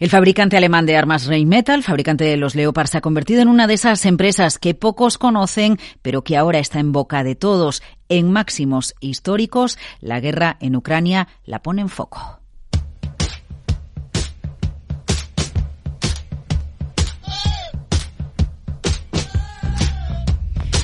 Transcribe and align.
El 0.00 0.10
fabricante 0.10 0.56
alemán 0.56 0.86
de 0.86 0.96
armas 0.96 1.26
Rheinmetall, 1.26 1.84
fabricante 1.84 2.24
de 2.24 2.36
los 2.36 2.56
Leopard, 2.56 2.88
se 2.88 2.98
ha 2.98 3.00
convertido 3.00 3.42
en 3.42 3.46
una 3.46 3.68
de 3.68 3.74
esas 3.74 4.04
empresas 4.06 4.58
que 4.58 4.74
pocos 4.74 5.18
conocen, 5.18 5.78
pero 6.02 6.24
que 6.24 6.36
ahora 6.36 6.58
está 6.58 6.80
en 6.80 6.90
boca 6.90 7.22
de 7.22 7.36
todos. 7.36 7.80
En 8.08 8.32
máximos 8.32 8.96
históricos, 8.98 9.78
la 10.00 10.18
guerra 10.18 10.56
en 10.58 10.74
Ucrania 10.74 11.28
la 11.44 11.62
pone 11.62 11.80
en 11.80 11.88
foco. 11.88 12.40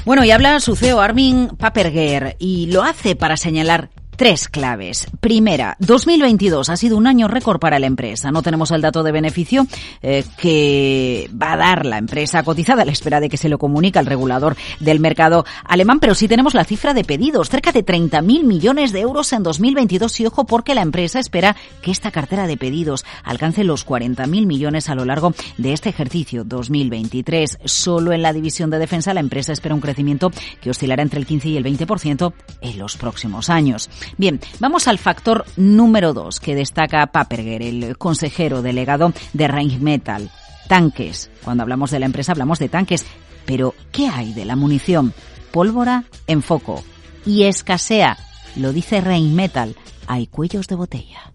Bueno, 0.04 0.24
y 0.24 0.30
habla 0.30 0.61
su 0.61 0.77
CEO 0.77 1.00
Armin 1.00 1.48
Paperger 1.58 2.36
y 2.38 2.66
lo 2.66 2.84
hace 2.84 3.16
para 3.16 3.36
señalar 3.36 3.90
Tres 4.21 4.50
claves. 4.50 5.07
Primera, 5.21 5.77
2022 5.79 6.69
ha 6.69 6.77
sido 6.77 6.98
un 6.98 7.07
año 7.07 7.27
récord 7.27 7.59
para 7.59 7.79
la 7.79 7.87
empresa. 7.87 8.30
No 8.30 8.43
tenemos 8.43 8.70
el 8.70 8.82
dato 8.82 9.02
de 9.02 9.12
beneficio 9.12 9.66
eh, 10.02 10.25
que 10.37 11.30
va 11.30 11.55
a 11.55 11.56
dar 11.56 11.87
la 11.87 11.97
empresa 11.97 12.42
cotizada 12.42 12.83
a 12.83 12.84
la 12.84 12.92
espera 12.92 13.19
de 13.19 13.30
que 13.30 13.38
se 13.38 13.48
lo 13.48 13.56
comunique 13.56 13.98
al 13.98 14.05
regulador 14.05 14.59
del 14.78 15.01
mercado 15.01 15.47
alemán, 15.64 16.01
pero 16.01 16.14
sí 16.14 16.28
tenemos 16.28 16.52
la 16.52 16.64
cifra 16.64 16.92
de 16.92 17.02
pedidos, 17.02 17.48
cerca 17.48 17.73
de 17.73 17.83
30.000 17.83 18.45
millones 18.45 18.92
de 18.92 19.01
euros 19.01 19.33
en 19.33 19.42
2022 19.42 20.20
y 20.20 20.27
ojo 20.27 20.45
porque 20.45 20.75
la 20.75 20.83
empresa 20.83 21.19
espera 21.19 21.56
que 21.80 21.91
esta 21.91 22.11
cartera 22.11 22.47
de 22.47 22.59
pedidos 22.59 23.06
alcance 23.25 23.64
los 23.64 23.87
40.000 23.87 24.45
millones 24.45 24.91
a 24.91 24.97
lo 24.97 25.06
largo 25.06 25.33
de 25.56 25.73
este 25.73 25.89
ejercicio 25.89 26.45
2023. 26.45 27.61
Solo 27.64 28.12
en 28.12 28.20
la 28.20 28.34
división 28.34 28.69
de 28.69 28.80
defensa 28.80 29.14
la 29.14 29.20
empresa 29.20 29.55
espera 29.55 29.75
un 29.75 29.80
crecimiento 29.80 30.30
que 30.61 30.69
oscilará 30.69 31.02
entre 31.02 31.20
el 31.20 31.25
15 31.25 31.48
y 31.48 31.56
el 31.56 31.64
20% 31.64 32.34
en 32.61 32.78
los 32.78 32.98
próximos 32.98 33.48
años. 33.48 33.89
Bien, 34.16 34.41
vamos 34.59 34.88
al 34.88 34.98
factor 34.98 35.45
número 35.56 36.12
dos 36.12 36.41
que 36.41 36.55
destaca 36.55 37.06
Paperger, 37.06 37.62
el 37.62 37.96
consejero 37.96 38.62
delegado 38.62 39.12
de 39.33 39.48
Rheinmetall. 39.48 40.30
Tanques. 40.69 41.30
Cuando 41.42 41.62
hablamos 41.62 41.91
de 41.91 41.98
la 41.98 42.06
empresa 42.06 42.33
hablamos 42.33 42.59
de 42.59 42.69
tanques. 42.69 43.05
Pero, 43.44 43.75
¿qué 43.91 44.08
hay 44.08 44.33
de 44.33 44.44
la 44.44 44.56
munición? 44.56 45.12
Pólvora 45.50 46.05
en 46.27 46.42
foco. 46.42 46.84
Y 47.27 47.44
escasea. 47.44 48.16
Lo 48.56 48.72
dice 48.72 49.00
Rheinmetall. 49.00 49.75
Hay 50.12 50.27
cuellos 50.27 50.66
de 50.66 50.75
botella. 50.75 51.33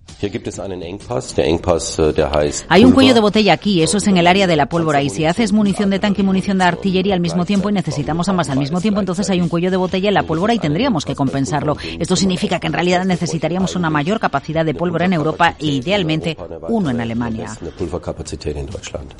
Äh, 2.61 2.65
Hay 2.67 2.83
un 2.83 2.91
cuello 2.91 3.13
de 3.13 3.21
botella 3.21 3.53
aquí, 3.53 3.81
eso 3.81 3.99
es 3.99 4.07
en 4.07 4.17
el 4.17 4.27
área 4.27 4.47
de 4.47 4.57
la 4.57 4.65
pólvora. 4.65 5.01
Y 5.01 5.09
si 5.09 5.23
haces 5.23 5.53
munición 5.53 5.89
de 5.89 5.99
tanque 5.99 6.23
y 6.23 6.25
munición 6.25 6.57
de 6.57 6.65
artillería 6.65 7.13
al 7.13 7.21
mismo 7.21 7.45
tiempo 7.45 7.69
y 7.69 7.71
necesitamos 7.71 8.27
ambas 8.27 8.49
al 8.49 8.59
mismo 8.59 8.81
tiempo, 8.81 8.99
entonces 8.99 9.29
hay 9.29 9.39
un 9.39 9.47
cuello 9.47 9.71
de 9.71 9.77
botella 9.77 10.09
en 10.09 10.13
la 10.13 10.23
pólvora 10.23 10.53
y 10.53 10.59
tendríamos 10.59 11.05
que 11.05 11.15
compensarlo. 11.15 11.77
Esto 11.97 12.17
significa 12.17 12.59
que 12.59 12.67
en 12.67 12.73
realidad 12.73 13.05
necesitaríamos 13.05 13.77
una 13.77 13.89
mayor 13.89 14.19
capacidad 14.19 14.65
de 14.65 14.73
pólvora 14.73 15.05
en 15.05 15.13
Europa 15.13 15.55
e 15.57 15.67
idealmente 15.67 16.35
uno 16.67 16.89
en 16.89 16.99
Alemania. 16.99 17.57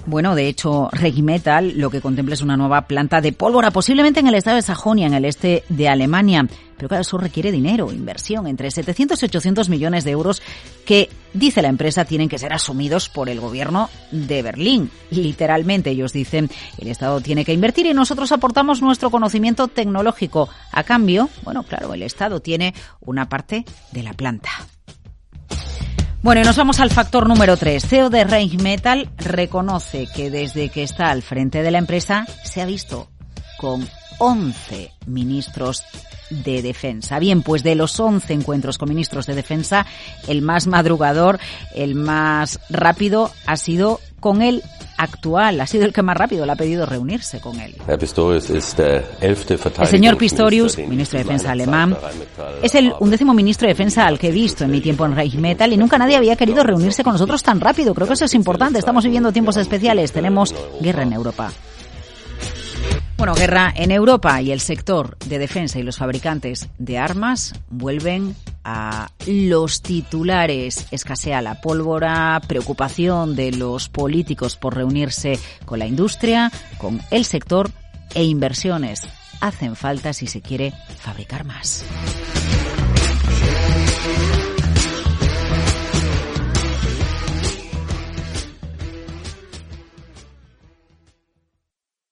Bueno, 0.06 0.36
de 0.36 0.50
hecho, 0.50 0.90
Regimetal 0.92 1.78
lo 1.78 1.90
que 1.90 2.02
contempla 2.02 2.34
es 2.34 2.42
una 2.42 2.58
nueva 2.58 2.82
planta 2.88 3.22
de 3.22 3.32
pólvora, 3.32 3.72
posiblemente 3.72 4.20
en 4.20 4.28
el 4.28 4.36
estado 4.36 4.58
de 4.58 4.64
Sajonia, 4.64 5.08
en 5.08 5.14
el 5.14 5.24
este 5.24 5.64
de 5.70 5.88
Alemania. 5.88 6.46
Pero 6.78 6.90
claro, 6.90 7.02
eso 7.02 7.18
requiere 7.18 7.52
dinero, 7.52 7.92
inversión, 7.92 8.48
entre 8.48 8.72
700 8.72 9.22
y 9.22 9.26
800 9.26 9.70
millones 9.70 10.04
de 10.04 10.12
euros 10.12 10.42
que, 10.86 11.10
dice 11.34 11.62
la 11.62 11.70
empresa, 11.70 12.06
tienen 12.06 12.30
que 12.30 12.38
ser 12.38 12.54
asumidos 12.54 13.10
por 13.10 13.30
el 13.30 13.40
gobierno 13.40 13.90
de 14.12 14.42
Berlín. 14.42 14.92
Literalmente, 15.10 15.92
ellos 15.92 16.14
dicen, 16.14 16.50
el 16.78 16.88
Estado 16.88 17.22
tiene 17.22 17.46
que 17.46 17.54
invertir 17.54 17.86
y 17.86 17.94
nosotros 17.94 18.32
aportamos 18.32 18.82
nuestro 18.82 19.10
conocimiento 19.10 19.68
tecnológico. 19.68 20.50
A 20.72 20.84
cambio, 20.84 21.30
bueno, 21.44 21.64
claro, 21.64 21.94
el 21.94 22.04
Estado 22.04 22.42
tiene 22.42 22.74
una 23.02 23.30
parte 23.30 23.66
de 23.92 24.04
la 24.04 24.14
planta. 24.14 24.50
Bueno, 26.26 26.42
y 26.42 26.44
nos 26.44 26.58
vamos 26.58 26.80
al 26.80 26.90
factor 26.90 27.28
número 27.28 27.56
3. 27.56 27.86
CEO 27.86 28.10
de 28.10 28.24
Rheinmetall 28.24 29.12
reconoce 29.18 30.08
que 30.16 30.32
desde 30.32 30.70
que 30.70 30.82
está 30.82 31.12
al 31.12 31.22
frente 31.22 31.62
de 31.62 31.70
la 31.70 31.78
empresa 31.78 32.26
se 32.44 32.64
ha 32.64 32.66
visto 32.66 33.12
con 33.60 33.88
11 34.18 34.92
ministros 35.08 35.84
de 36.30 36.62
Defensa. 36.62 37.20
Bien, 37.20 37.42
pues 37.42 37.64
de 37.64 37.76
los 37.76 38.00
11 38.00 38.34
encuentros 38.34 38.78
con 38.78 38.90
ministros 38.90 39.26
de 39.26 39.36
Defensa, 39.36 39.86
el 40.28 40.42
más 40.42 40.68
madrugador, 40.68 41.40
el 41.74 41.96
más 41.96 42.60
rápido 42.70 43.32
ha 43.46 43.58
sido 43.58 44.00
con 44.20 44.42
el 44.42 44.64
actual, 44.98 45.62
ha 45.62 45.68
sido 45.68 45.86
el 45.86 45.94
que 45.94 46.02
más 46.02 46.18
rápido 46.18 46.46
le 46.46 46.54
ha 46.54 46.56
pedido 46.56 46.86
reunirse 46.86 47.40
con 47.40 47.60
él. 47.60 47.76
El 47.88 49.88
señor 49.88 50.18
Pistorius, 50.18 50.78
ministro 50.80 51.20
de 51.20 51.26
Defensa 51.26 51.52
alemán, 51.52 51.96
es 52.64 52.76
el 52.76 52.94
undécimo 53.00 53.34
ministro 53.34 53.68
de 53.68 53.74
Defensa 53.74 54.08
al 54.08 54.18
que 54.18 54.30
he 54.30 54.32
visto 54.32 54.64
en 54.64 54.72
mi 54.72 54.82
tiempo 54.82 55.06
en 55.06 55.16
Reichsmetal 55.16 55.74
y 55.74 55.78
nunca 55.78 55.98
nadie 55.98 56.16
había 56.16 56.36
querido 56.36 56.64
reunirse 56.64 57.04
con 57.04 57.14
nosotros 57.14 57.44
tan 57.44 57.60
rápido. 57.60 57.94
Creo 57.94 58.08
que 58.08 58.14
eso 58.14 58.26
es 58.26 58.34
importante. 58.34 58.80
Estamos 58.80 59.04
viviendo 59.04 59.32
tiempos 59.32 59.58
especiales. 59.58 60.12
Tenemos 60.12 60.56
guerra 60.82 61.04
en 61.04 61.14
Europa. 61.14 61.52
Bueno, 63.26 63.40
guerra 63.40 63.74
en 63.76 63.90
Europa 63.90 64.40
y 64.40 64.52
el 64.52 64.60
sector 64.60 65.18
de 65.18 65.40
defensa 65.40 65.80
y 65.80 65.82
los 65.82 65.98
fabricantes 65.98 66.70
de 66.78 67.00
armas 67.00 67.56
vuelven 67.72 68.36
a 68.64 69.10
los 69.26 69.82
titulares. 69.82 70.86
Escasea 70.92 71.42
la 71.42 71.60
pólvora, 71.60 72.40
preocupación 72.48 73.36
de 73.36 73.52
los 73.52 73.90
políticos 73.90 74.58
por 74.58 74.76
reunirse 74.76 75.40
con 75.66 75.80
la 75.80 75.88
industria, 75.88 76.52
con 76.78 77.02
el 77.10 77.26
sector 77.26 77.72
e 78.14 78.24
inversiones. 78.24 79.02
Hacen 79.42 79.76
falta 79.76 80.14
si 80.14 80.28
se 80.28 80.42
quiere 80.42 80.72
fabricar 81.00 81.46
más. 81.46 81.84